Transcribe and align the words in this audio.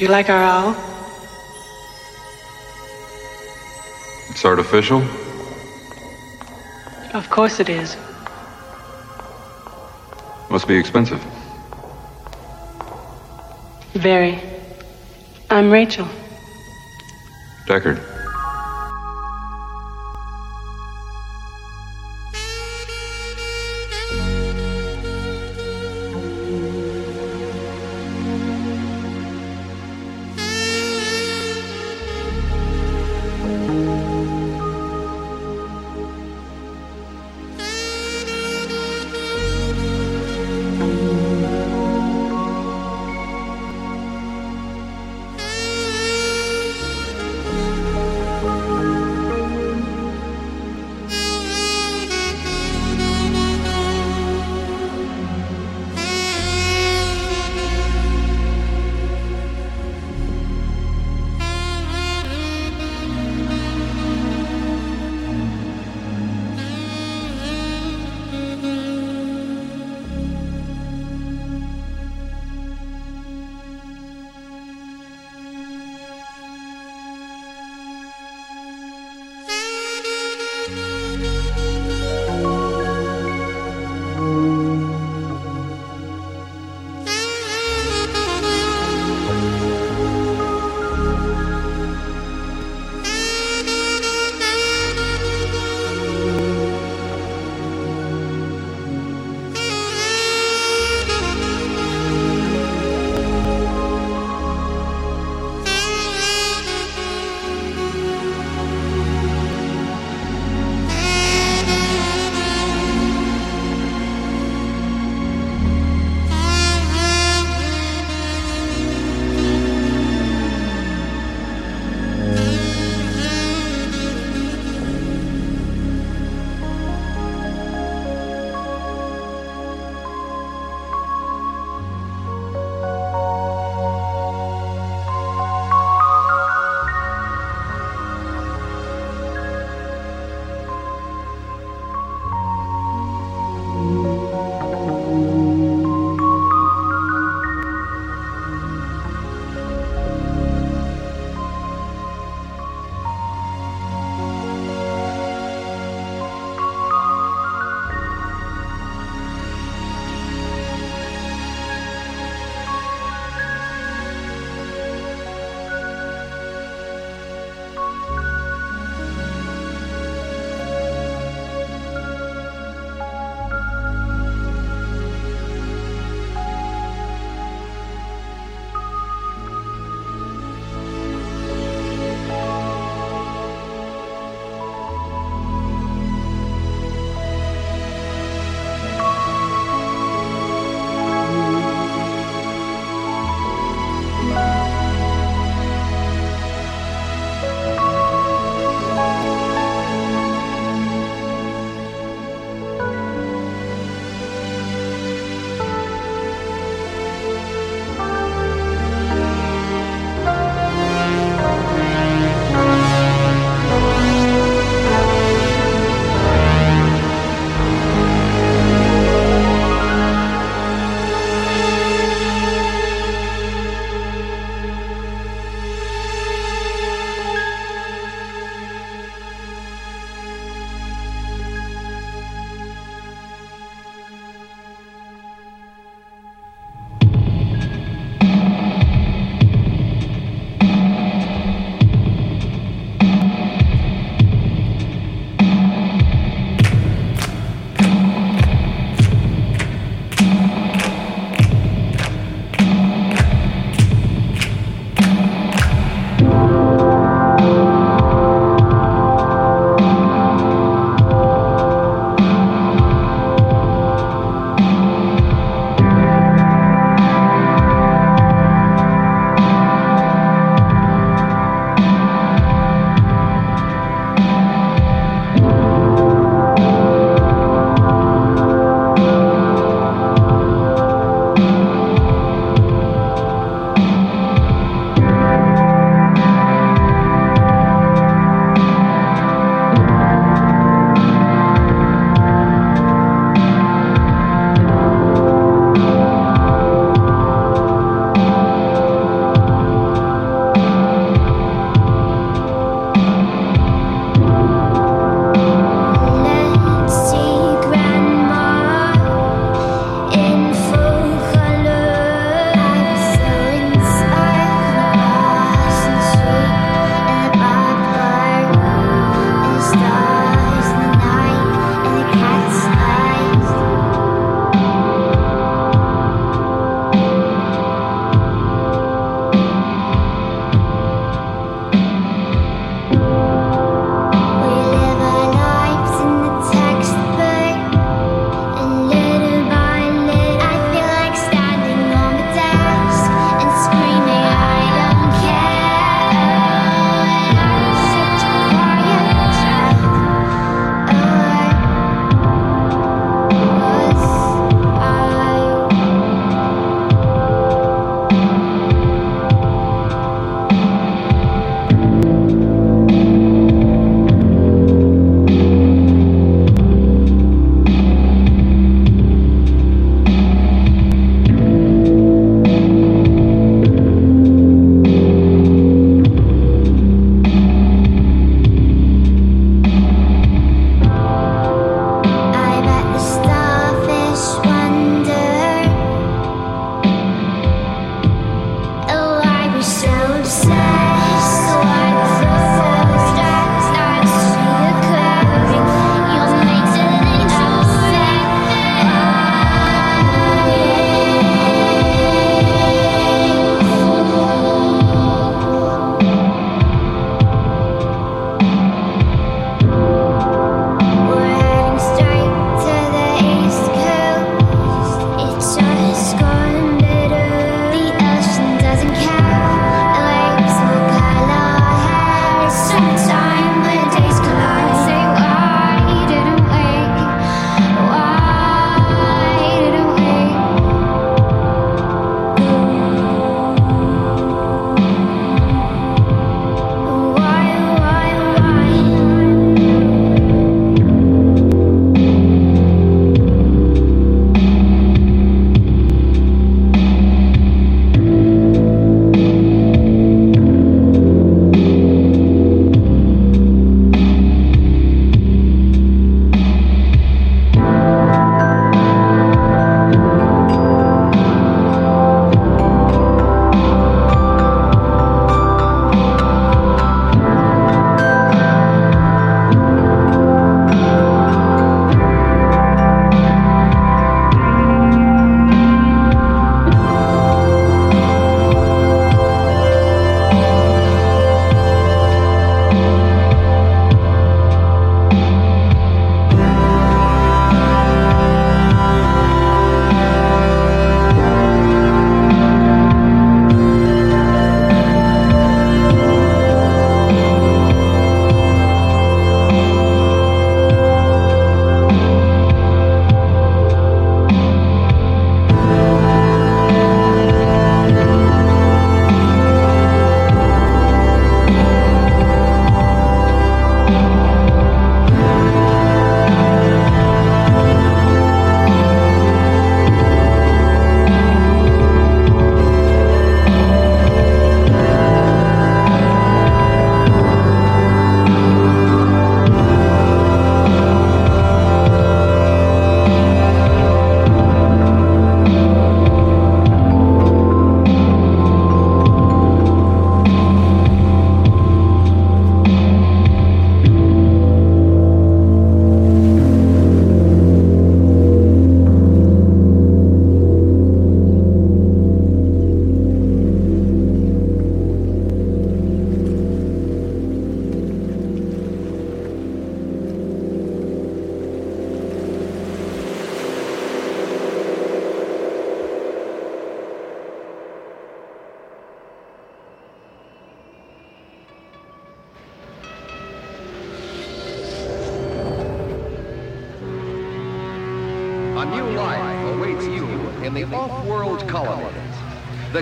Do 0.00 0.06
you 0.06 0.12
like 0.12 0.30
our 0.30 0.42
owl? 0.42 0.74
It's 4.30 4.42
artificial? 4.46 5.02
Of 7.12 7.28
course 7.28 7.60
it 7.60 7.68
is. 7.68 7.98
Must 10.48 10.66
be 10.66 10.74
expensive. 10.78 11.22
Very. 13.92 14.40
I'm 15.50 15.70
Rachel. 15.70 16.08
Deckard. 17.66 18.09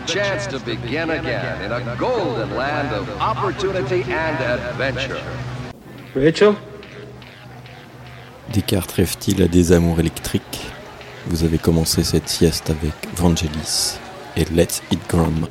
Chance 0.09 0.47
to 0.47 0.59
begin 0.61 1.11
again 1.11 1.63
in 1.63 1.73
a 1.73 1.97
golden 1.97 2.57
land 2.57 2.95
of 2.95 3.09
opportunity 3.21 4.03
and 4.05 4.37
adventure. 4.41 5.21
Rachel? 6.15 6.55
Descartes 8.53 8.93
rêve-t-il 8.93 9.43
à 9.43 9.49
des 9.49 9.73
amours 9.73 10.01
électriques? 10.01 10.67
Vous 11.27 11.45
avez 11.45 11.59
commencé 11.59 12.03
cette 12.05 12.29
sieste 12.29 12.71
avec 12.71 12.95
Vangelis 13.15 13.99
et 14.37 14.47
Let's 14.47 14.83
It 14.91 15.01
Grum. 15.09 15.47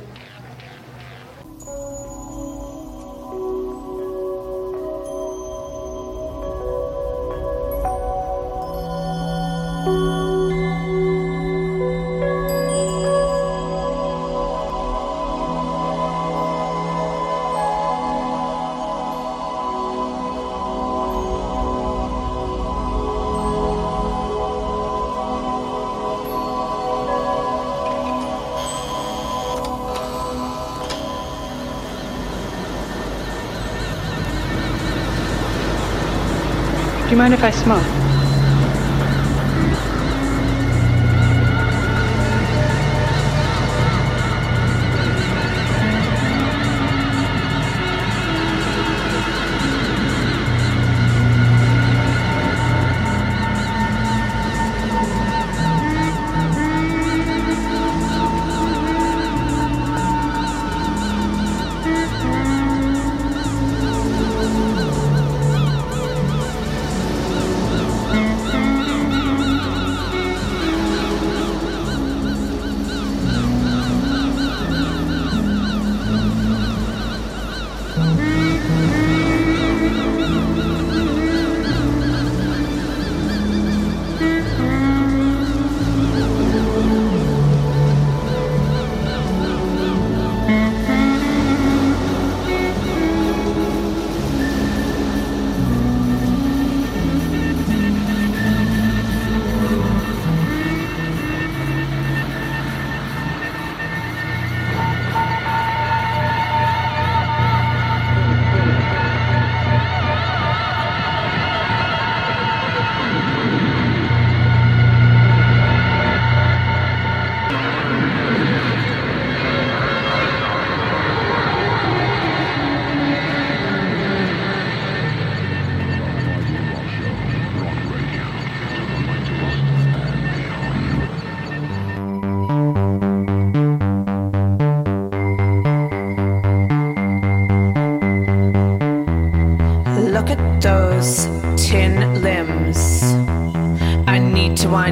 I 37.48 37.50
smoke? 37.50 37.87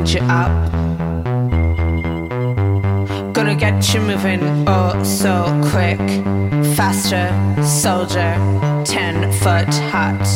Wind 0.07 0.15
you 0.15 0.21
up. 0.29 0.73
Gonna 3.33 3.55
get 3.55 3.95
you 3.95 4.01
moving 4.01 4.41
oh 4.69 5.03
so 5.03 5.45
quick. 5.71 5.99
Faster, 6.77 7.29
soldier, 7.65 8.35
10 8.85 9.33
foot 9.33 9.73
hut. 9.91 10.27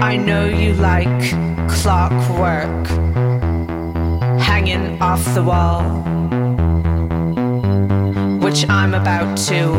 I 0.00 0.16
know 0.16 0.46
you 0.46 0.74
like 0.74 1.32
clockwork 1.68 2.86
hanging 4.40 5.00
off 5.00 5.24
the 5.34 5.42
wall, 5.42 5.82
which 8.40 8.68
I'm 8.68 8.94
about 8.94 9.36
to 9.48 9.72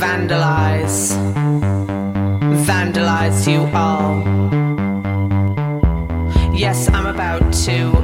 vandalize 0.00 1.14
vandalize 2.66 3.50
you 3.50 3.62
all. 3.76 4.46
Yes, 6.56 6.88
I'm 6.88 7.04
about 7.04 7.52
to 7.66 7.95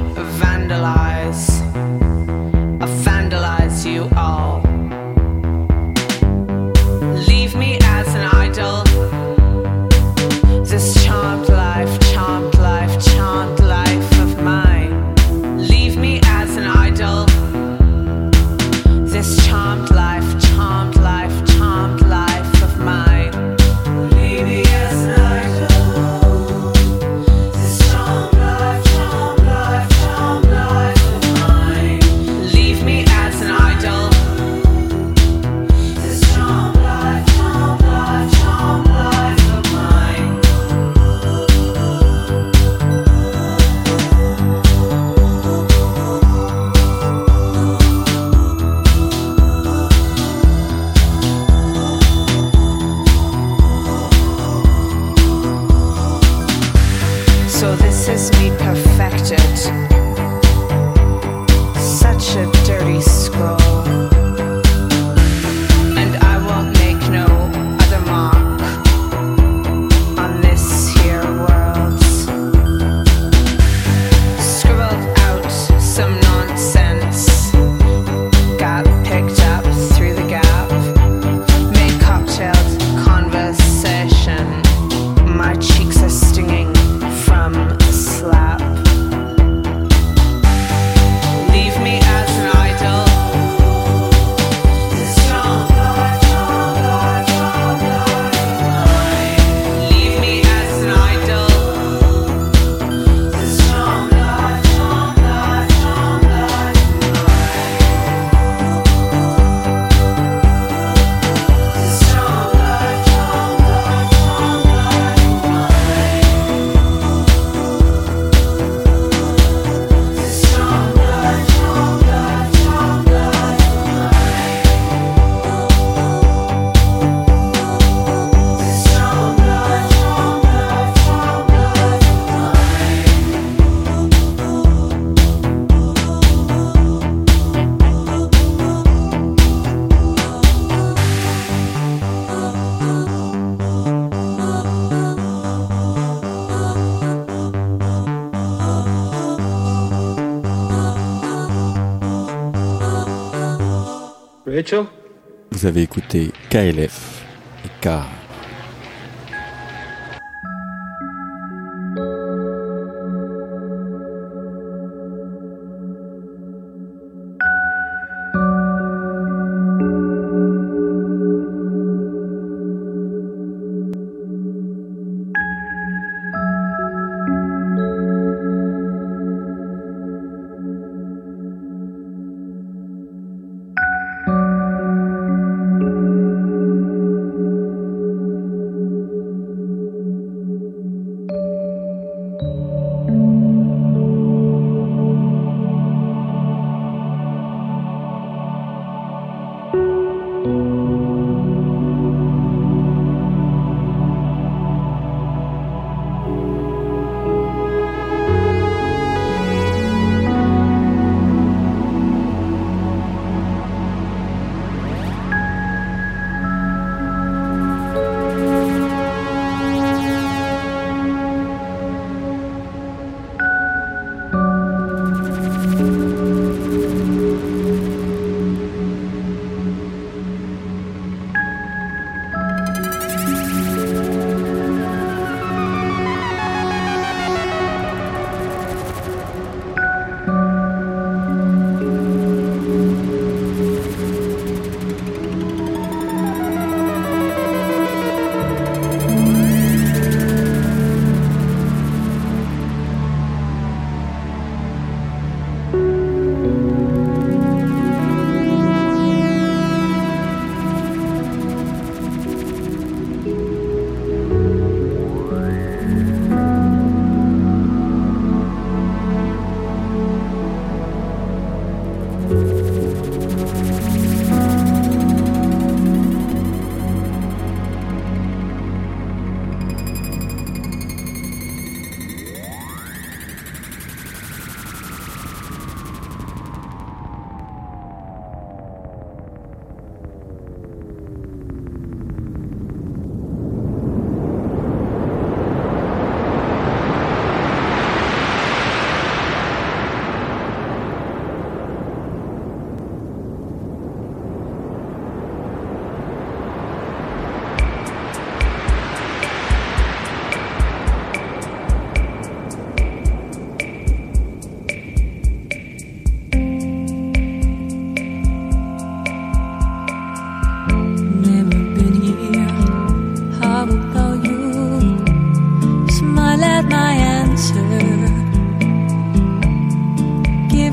Vous 155.51 155.65
avez 155.65 155.81
écouté 155.81 156.31
KLF 156.49 157.23
et 157.65 157.87
K. 157.87 158.22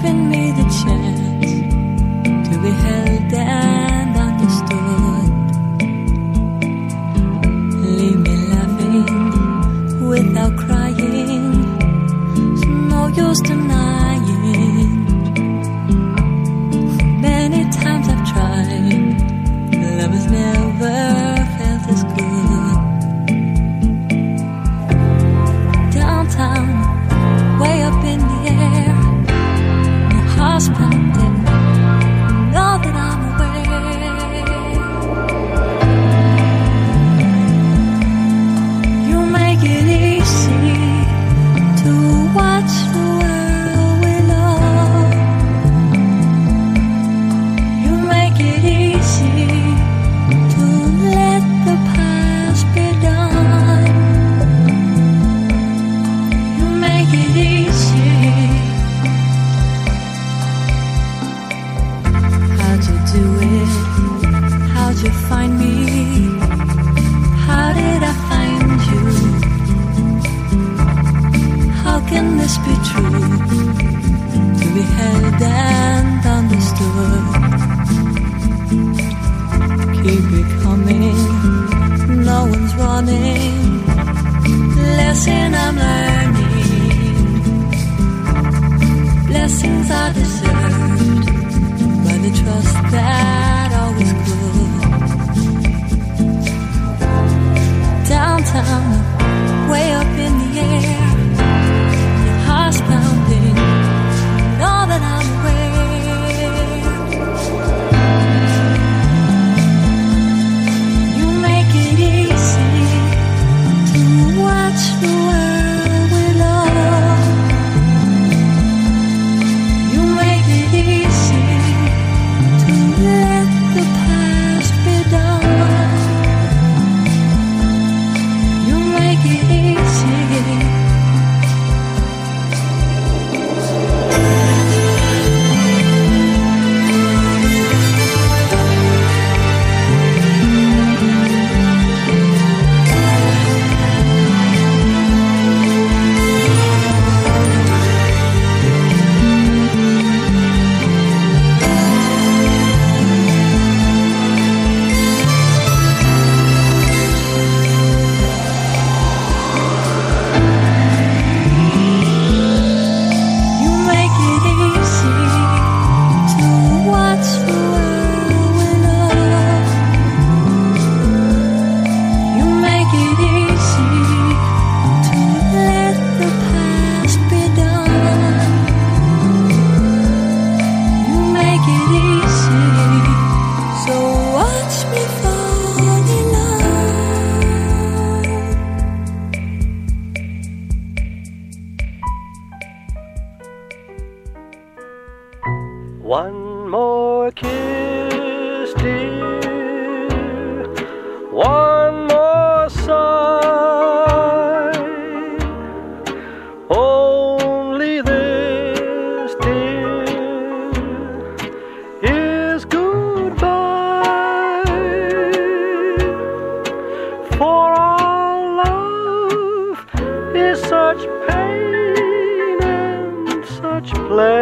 given 0.03 0.31
me 0.31 0.51
the 0.53 0.63
chance 0.83 2.49
to 2.49 2.59
be 2.63 2.71
held 2.71 3.29
down. 3.29 3.70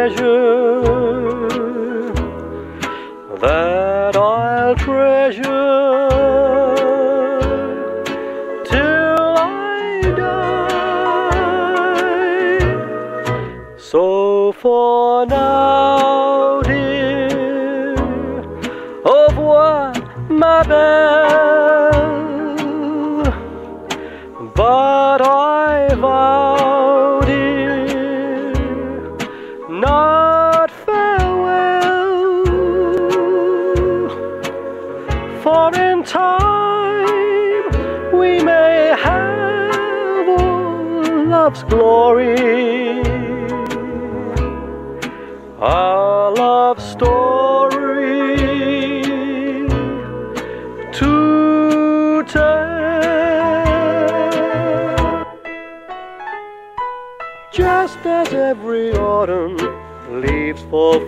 Pleasure 0.08 0.47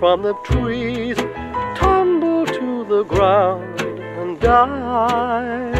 from 0.00 0.22
the 0.22 0.32
trees, 0.44 1.14
tumble 1.76 2.46
to 2.46 2.86
the 2.86 3.04
ground 3.04 3.78
and 3.82 4.40
die. 4.40 5.76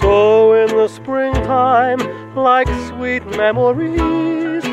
So 0.00 0.54
in 0.54 0.66
the 0.76 0.88
springtime, 0.88 2.00
like 2.34 2.66
sweet 2.88 3.24
memories, 3.24 4.64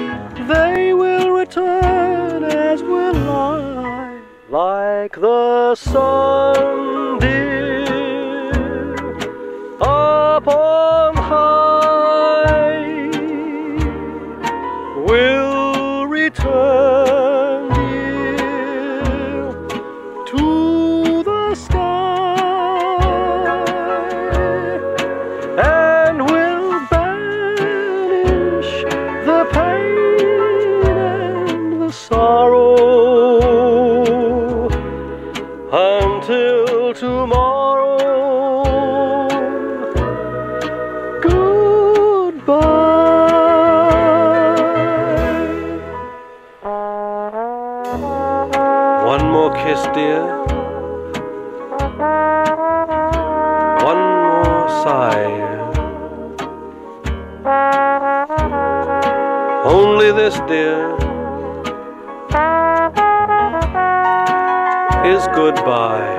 they 0.47 0.91
will 0.95 1.29
return 1.29 2.43
as 2.45 2.81
will 2.81 3.15
I, 3.29 4.19
like 4.49 5.13
the 5.21 5.75
sun, 5.75 6.74
until 36.15 36.93
tomorrow. 36.93 37.97
Goodbye. 41.21 42.55
One 49.05 49.29
more 49.29 49.53
kiss, 49.55 49.81
dear. 49.93 50.23
One 53.83 54.01
more 54.25 54.69
sigh. 54.83 55.35
Only 59.65 60.11
this, 60.11 60.35
dear, 60.47 60.94
is 65.05 65.27
goodbye. 65.27 66.17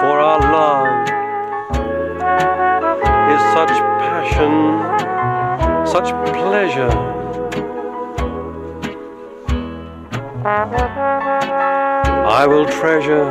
For 0.00 0.16
our 0.28 0.40
love 0.58 1.06
is 3.34 3.42
such 3.54 3.74
passion, 4.02 4.52
such 5.86 6.08
pleasure. 6.34 6.94
I 12.40 12.46
will 12.48 12.66
treasure 12.66 13.30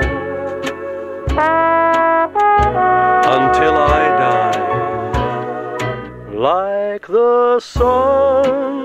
until 3.36 3.76
I 3.98 4.02
die, 4.24 4.66
like 6.34 7.06
the 7.08 7.60
sun 7.60 8.85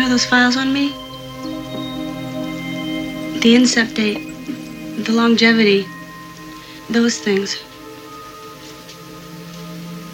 know 0.00 0.08
those 0.08 0.24
files 0.24 0.56
on 0.56 0.72
me? 0.72 0.88
The 3.40 3.54
incept 3.54 3.94
date, 3.94 4.22
the 5.04 5.12
longevity, 5.12 5.84
those 6.88 7.18
things. 7.18 7.58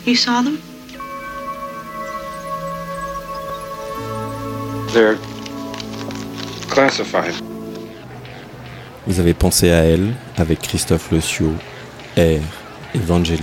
You 0.04 0.16
saw 0.16 0.42
them? 0.42 0.58
They're 4.92 5.18
classified. 6.68 7.34
Vous 9.06 9.20
avez 9.20 9.34
pensé 9.34 9.70
à 9.70 9.84
elle 9.84 10.14
avec 10.36 10.62
Christophe 10.62 11.12
Leusiau, 11.12 11.52
Air 12.16 12.42
et 12.92 12.98
Rachel? 13.08 13.38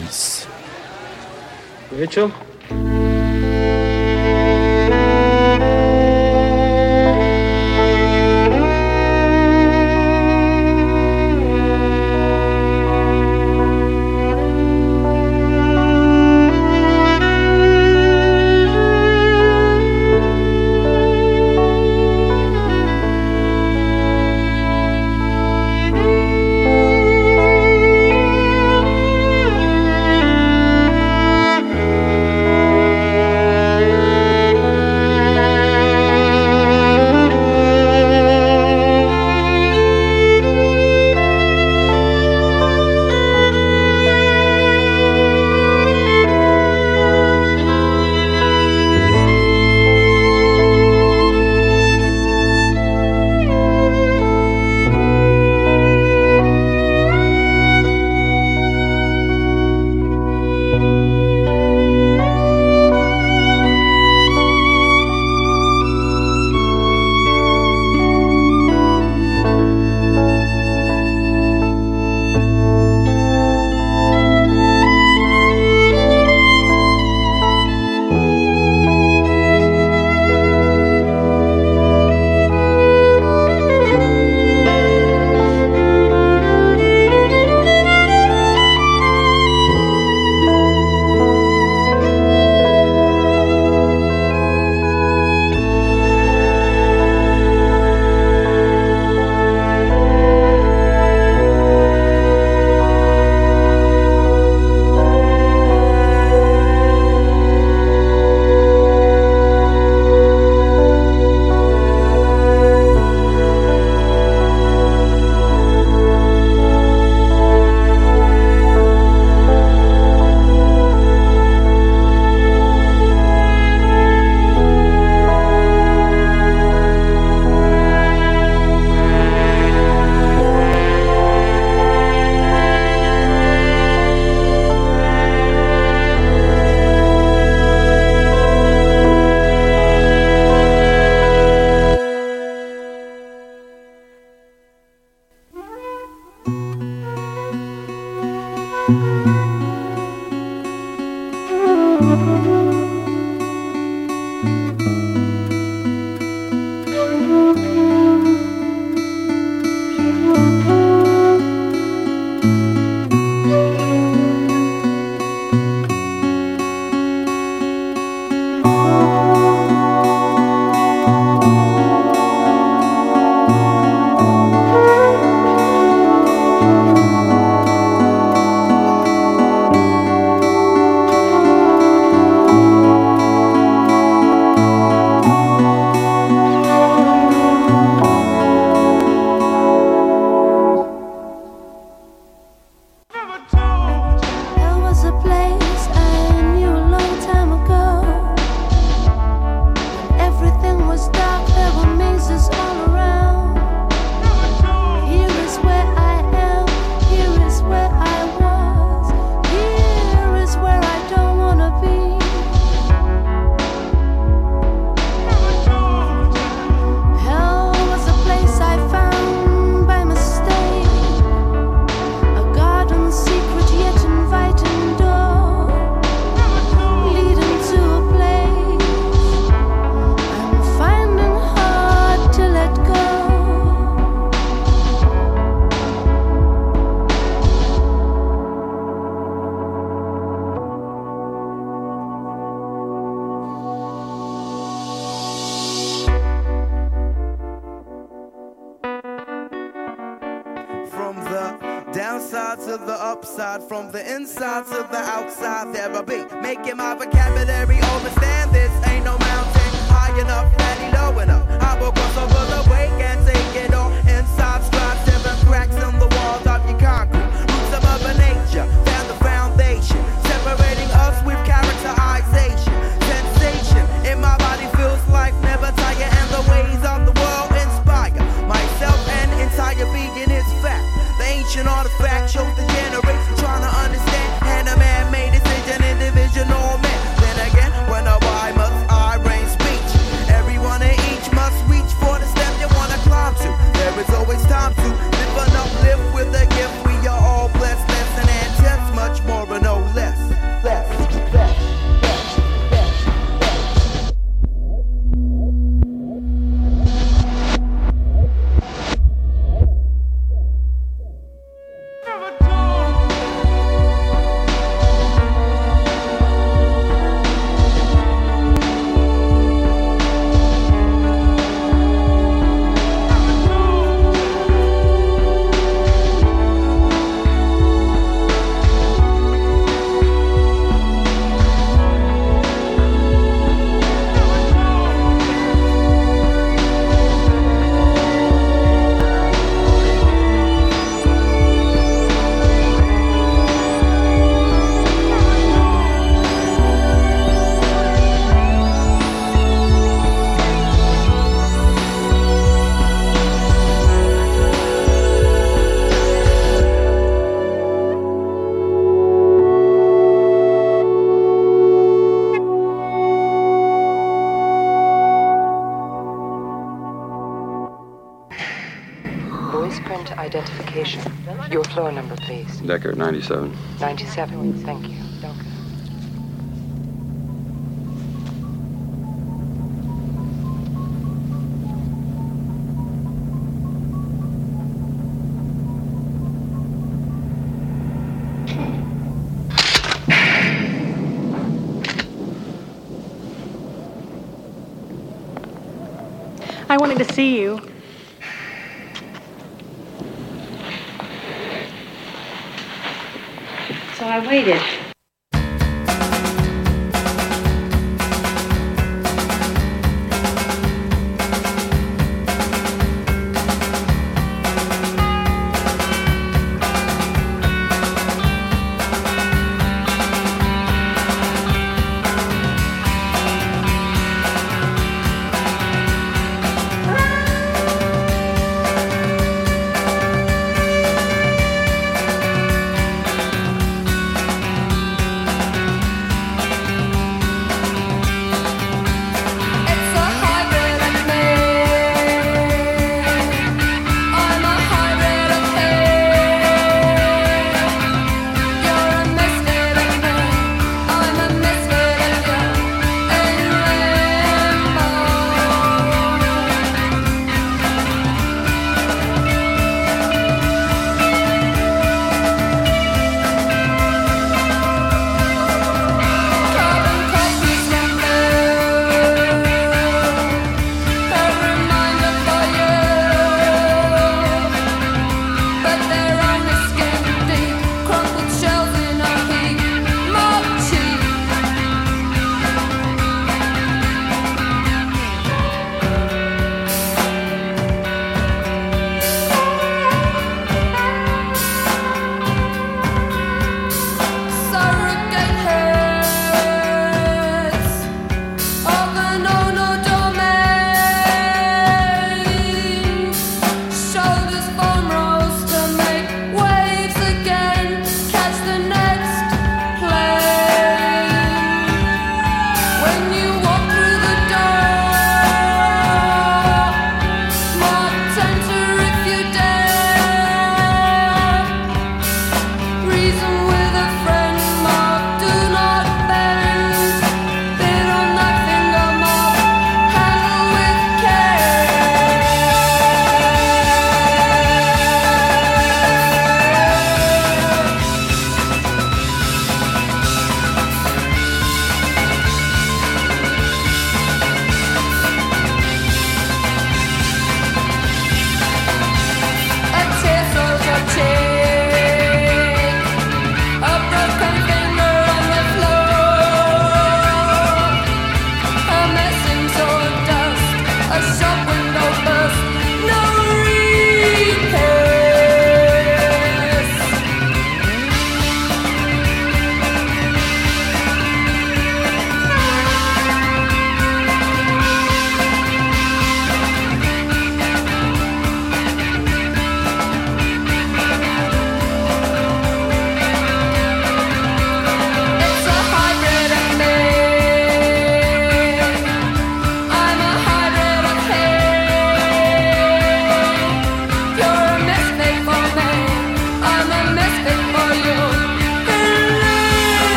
Deckard, 372.74 372.98
97. 372.98 373.56
97. 373.80 374.66
Thank 374.66 374.90
you. 374.90 375.03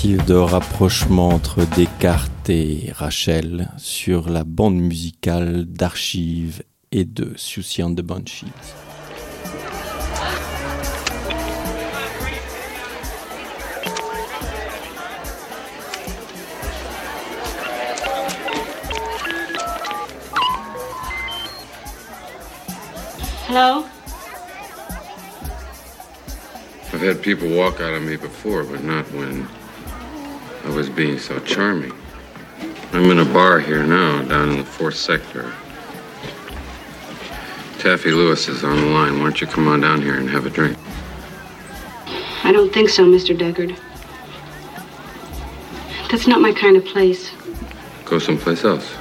tentative 0.00 0.24
de 0.24 0.34
rapprochement 0.34 1.28
entre 1.28 1.64
Descartes 1.76 2.48
et 2.48 2.90
Rachel 2.94 3.68
sur 3.76 4.30
la 4.30 4.44
bande 4.44 4.76
musicale 4.80 5.66
d'archives 5.66 6.62
et 6.90 7.04
de 7.04 7.34
Susie 7.36 7.82
and 7.82 7.94
the 7.96 8.00
Banshees. 8.00 8.48
Hello? 23.48 23.84
I've 26.92 27.02
had 27.02 27.20
people 27.22 27.48
walk 27.48 27.80
out 27.80 27.92
on 27.92 28.06
me 28.06 28.16
before, 28.16 28.64
but 28.64 28.82
not 28.82 29.04
when 29.12 29.46
I 30.64 30.70
was 30.70 30.88
being 30.88 31.18
so 31.18 31.38
charming. 31.40 31.92
I'm 32.92 33.10
in 33.10 33.18
a 33.18 33.24
bar 33.24 33.60
here 33.60 33.84
now, 33.84 34.22
down 34.22 34.50
in 34.50 34.58
the 34.58 34.64
fourth 34.64 34.96
sector. 34.96 35.52
Taffy 37.78 38.10
Lewis 38.10 38.48
is 38.48 38.62
on 38.62 38.76
the 38.76 38.86
line. 38.86 39.14
Why 39.14 39.24
don't 39.24 39.40
you 39.40 39.46
come 39.46 39.66
on 39.68 39.80
down 39.80 40.02
here 40.02 40.16
and 40.16 40.28
have 40.28 40.44
a 40.44 40.50
drink? 40.50 40.76
I 42.44 42.52
don't 42.52 42.72
think 42.72 42.90
so, 42.90 43.04
Mr. 43.04 43.36
Deckard. 43.36 43.78
That's 46.10 46.26
not 46.26 46.40
my 46.40 46.52
kind 46.52 46.76
of 46.76 46.84
place. 46.84 47.30
Go 48.04 48.18
someplace 48.18 48.64
else. 48.64 48.99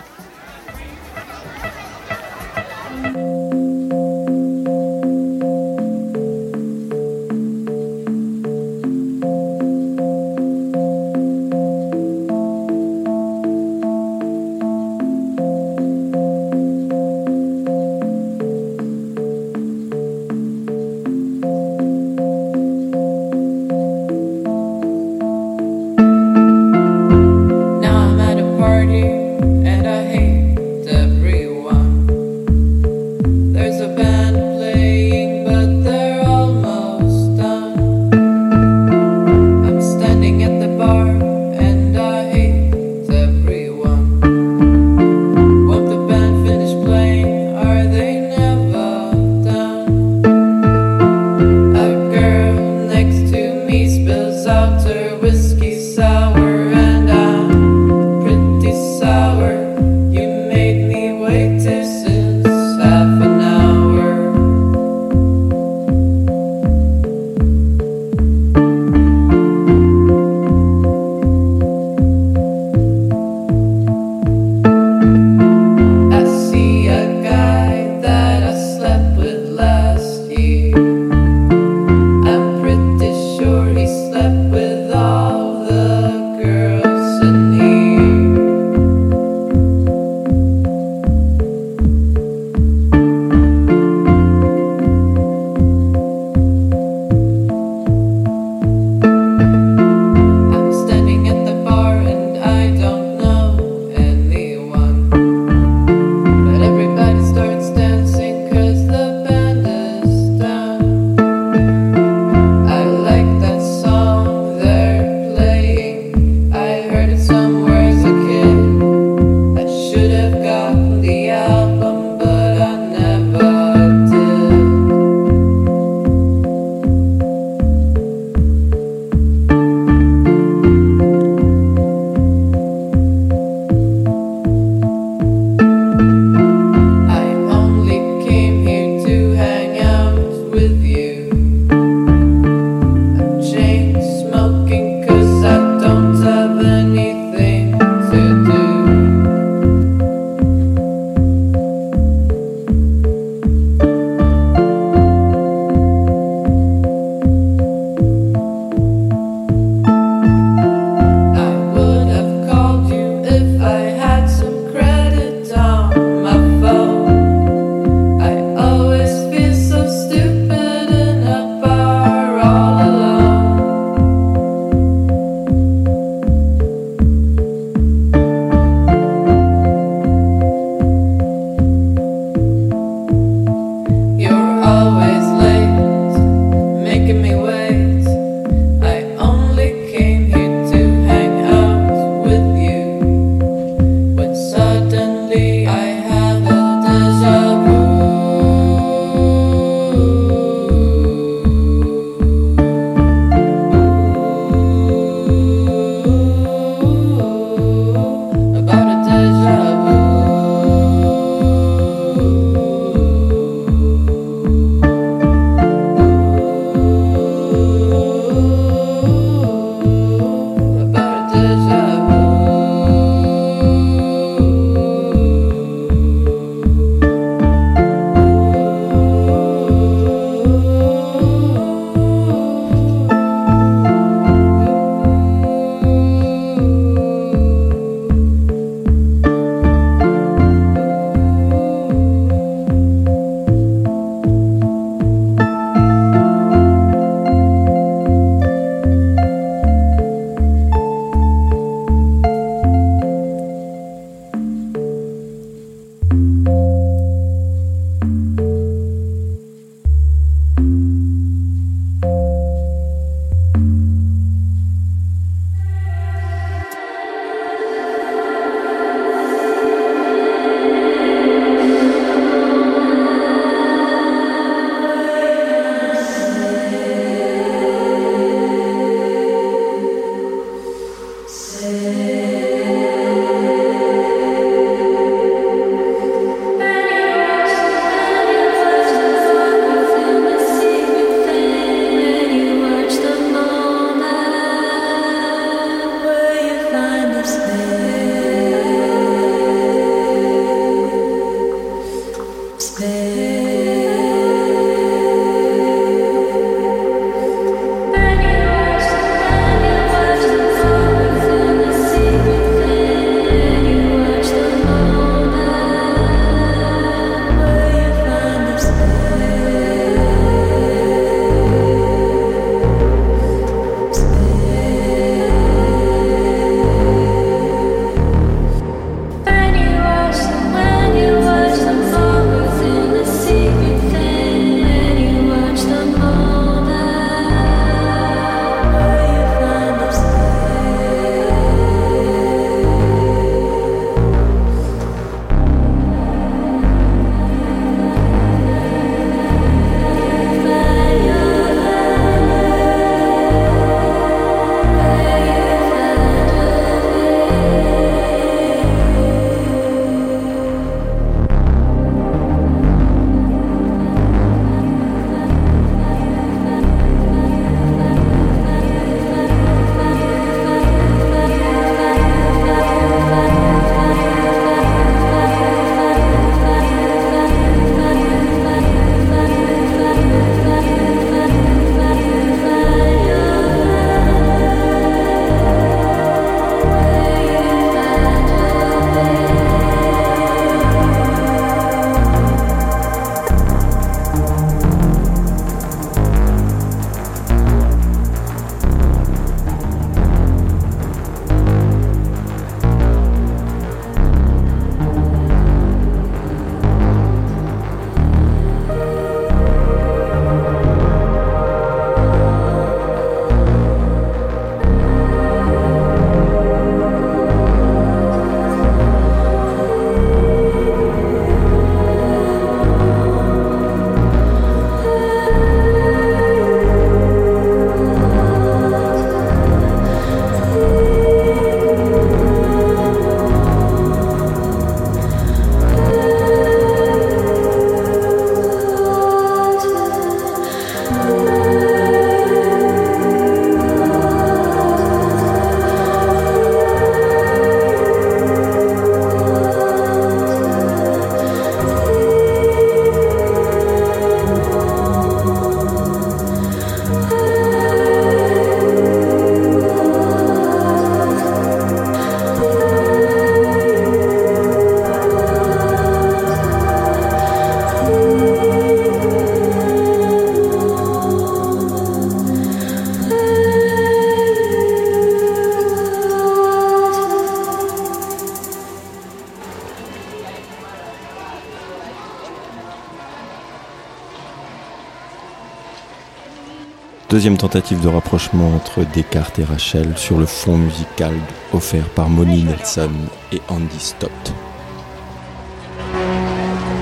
Deuxième 487.20 487.36
tentative 487.36 487.82
de 487.82 487.90
rapprochement 487.90 488.56
entre 488.56 488.86
Descartes 488.94 489.40
et 489.40 489.44
Rachel 489.44 489.98
sur 489.98 490.18
le 490.18 490.26
fond 490.26 490.56
musical 490.56 491.12
offert 491.52 491.84
par 491.90 492.08
Moni 492.08 492.46
Nelson 492.46 492.92
et 493.34 493.42
Andy 493.50 493.78
Stott. 493.78 494.34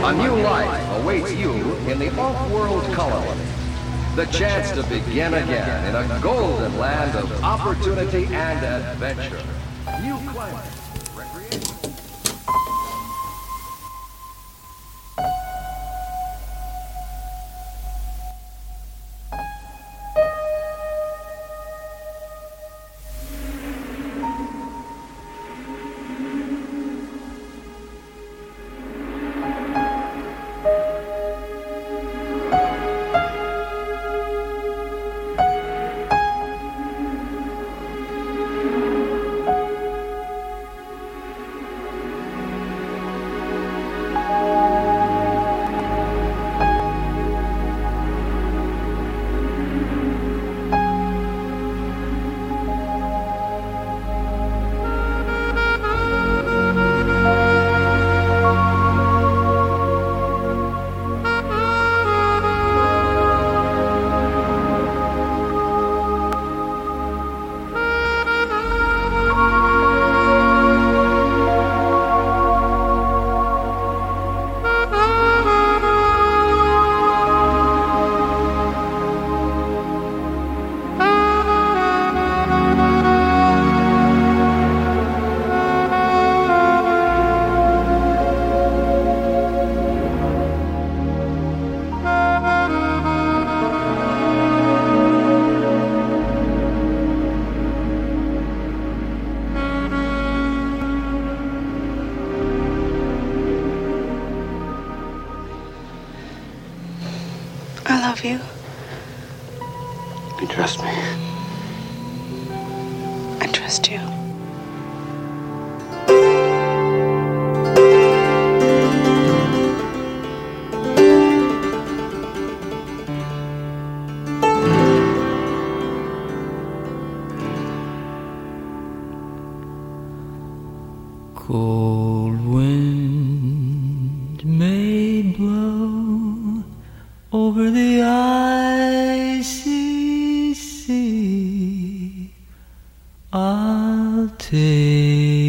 A 0.06 0.14
new 0.14 0.36
life 0.36 1.02
awaits 1.02 1.32
you 1.32 1.54
in 1.92 1.98
the 1.98 2.12
off-world 2.20 2.84
colony. 2.96 3.42
The 4.16 4.28
chance 4.28 4.72
to 4.74 4.84
begin 4.84 5.34
again 5.34 5.86
in 5.90 5.96
a 5.96 6.20
golden 6.22 6.78
land 6.80 7.16
of 7.16 7.44
opportunity 7.44 8.28
and 8.32 8.64
adventure. 8.64 9.57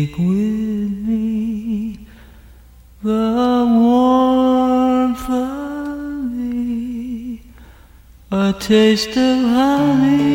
Take 0.09 0.19
with 0.19 0.93
me 1.07 1.99
the 3.03 3.65
warmth 3.69 5.29
of 5.31 5.79
a 8.31 8.53
taste 8.59 9.17
of 9.17 9.39
honey, 9.39 10.28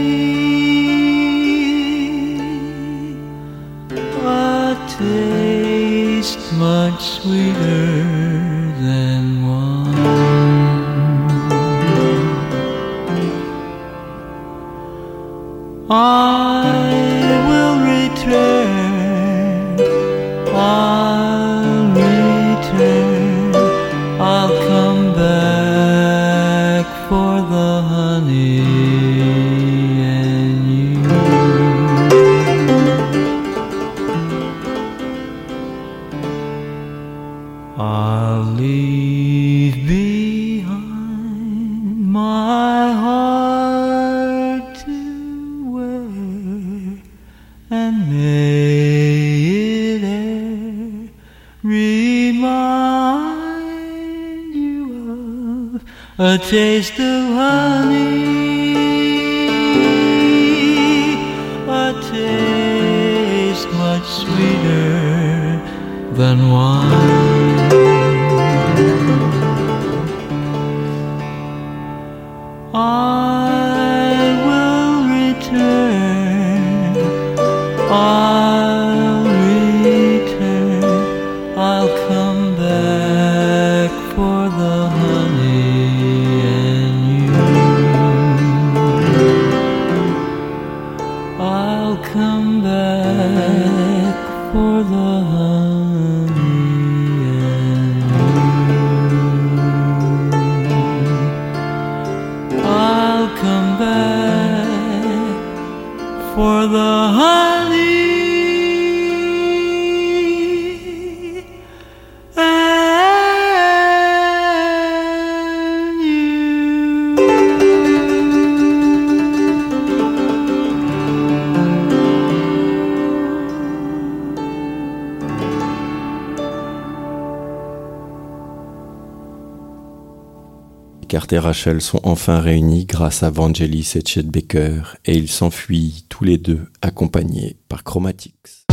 Descartes 131.14 131.34
et 131.34 131.38
Rachel 131.38 131.80
sont 131.80 132.00
enfin 132.02 132.40
réunis 132.40 132.86
grâce 132.86 133.22
à 133.22 133.30
Vangelis 133.30 133.94
et 133.94 134.02
Chet 134.04 134.24
Baker 134.24 134.82
et 135.06 135.16
ils 135.16 135.30
s'enfuient 135.30 136.06
tous 136.10 136.24
les 136.24 136.40
deux 136.40 136.66
accompagnés 136.82 137.56
par 137.70 137.84
Chromatics. 137.84 138.66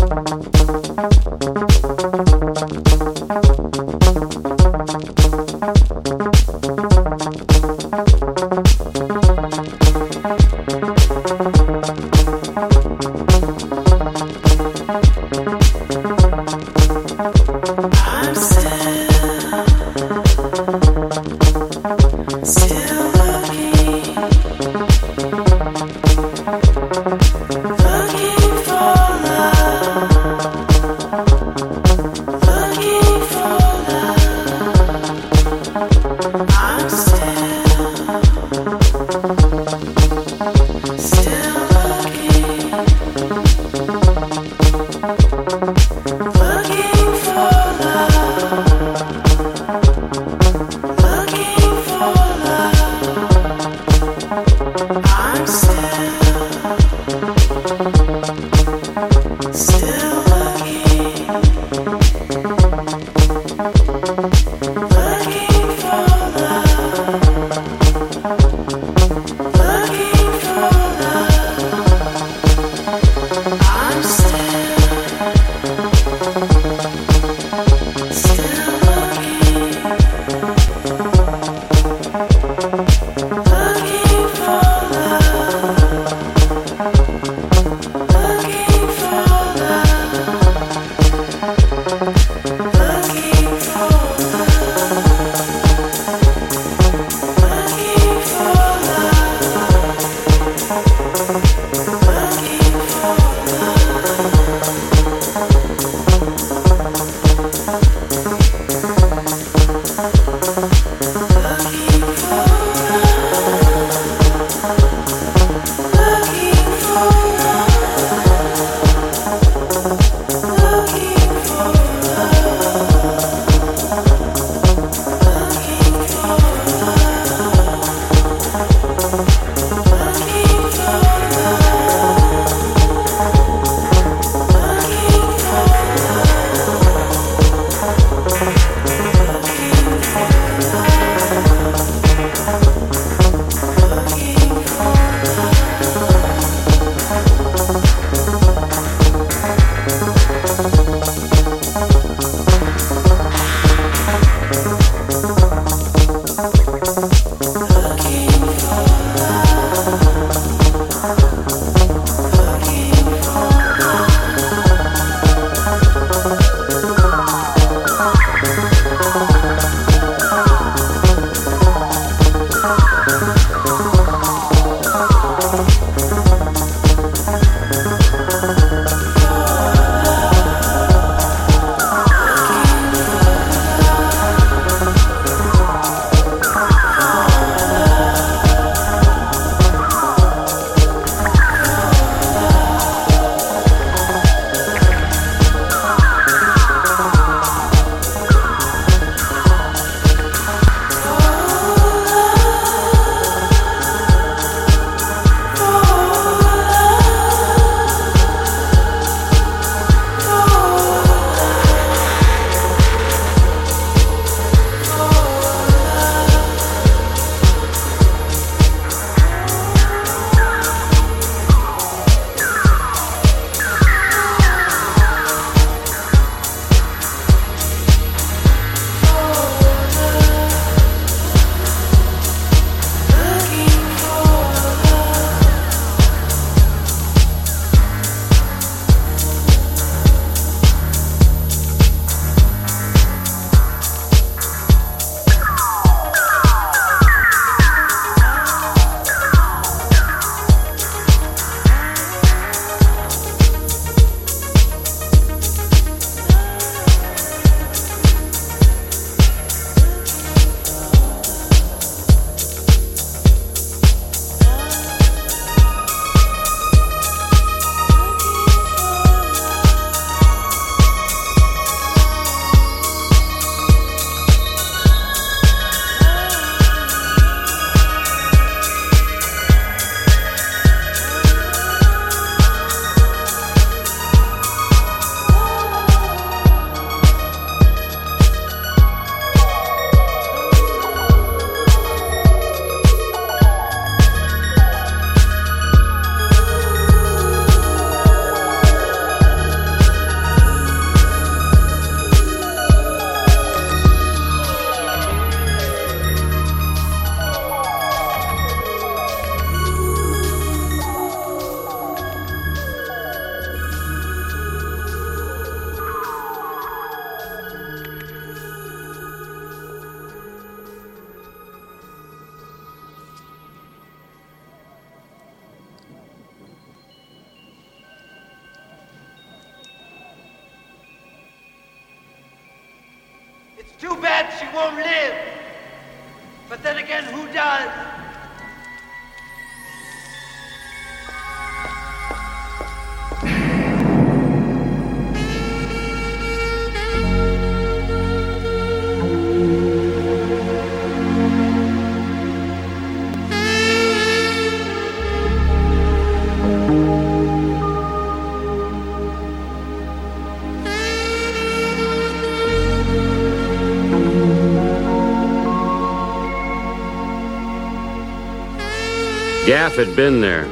Gaff 369.50 369.74
had 369.74 369.96
been 369.96 370.20
there 370.20 370.44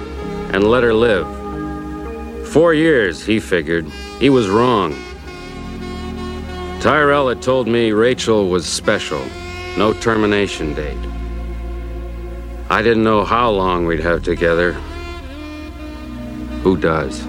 and 0.52 0.64
let 0.64 0.82
her 0.82 0.92
live. 0.92 1.28
Four 2.48 2.74
years, 2.74 3.24
he 3.24 3.38
figured. 3.38 3.86
He 4.18 4.28
was 4.28 4.48
wrong. 4.48 4.92
Tyrell 6.80 7.28
had 7.28 7.40
told 7.40 7.68
me 7.68 7.92
Rachel 7.92 8.48
was 8.48 8.66
special, 8.66 9.24
no 9.76 9.92
termination 9.92 10.74
date. 10.74 10.98
I 12.68 12.82
didn't 12.82 13.04
know 13.04 13.24
how 13.24 13.52
long 13.52 13.86
we'd 13.86 14.00
have 14.00 14.24
together. 14.24 14.72
Who 16.64 16.76
does? 16.76 17.24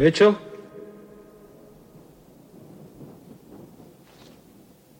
Rachel? 0.00 0.34